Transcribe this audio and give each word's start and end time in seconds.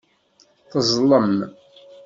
Teẓẓlem. 0.71 1.35